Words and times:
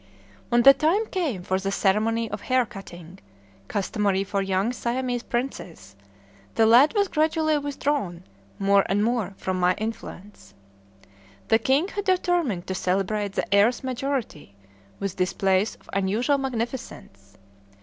When 0.49 0.63
the 0.63 0.73
time 0.73 1.05
came 1.05 1.43
for 1.43 1.59
the 1.59 1.71
ceremony 1.71 2.27
of 2.31 2.41
hair 2.41 2.65
cutting, 2.65 3.19
customary 3.67 4.23
for 4.23 4.41
young 4.41 4.73
Siamese 4.73 5.21
princes, 5.21 5.95
the 6.55 6.65
lad 6.65 6.95
was 6.95 7.07
gradually 7.07 7.55
withdrawn, 7.59 8.23
more 8.57 8.83
and 8.89 9.03
more, 9.03 9.35
from 9.37 9.59
my 9.59 9.75
influence. 9.75 10.55
The 11.49 11.59
king 11.59 11.87
had 11.89 12.05
determined 12.05 12.65
to 12.65 12.73
celebrate 12.73 13.33
the 13.33 13.53
heir's 13.53 13.83
majority 13.83 14.55
with 14.99 15.17
displays 15.17 15.75
of 15.75 15.87
unusual 15.93 16.39
magnificence. 16.39 17.37